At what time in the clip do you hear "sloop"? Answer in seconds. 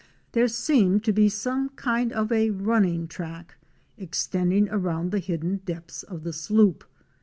6.33-6.83